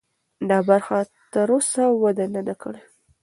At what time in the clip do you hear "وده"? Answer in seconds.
2.03-2.25